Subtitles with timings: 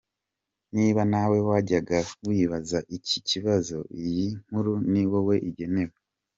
[0.75, 1.97] Niba nawe wajyaga
[2.27, 5.95] wibaza iki kibazo, iyi nkuru ni wowe igenewe.